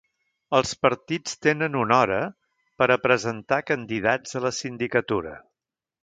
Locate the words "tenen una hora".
1.47-2.17